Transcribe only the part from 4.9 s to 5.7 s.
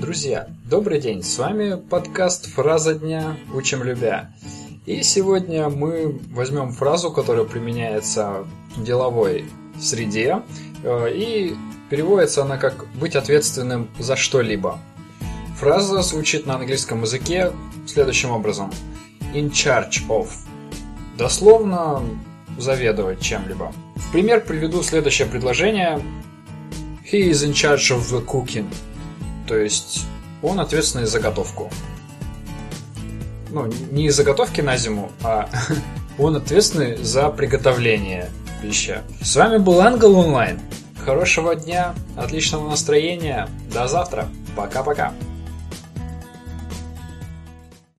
сегодня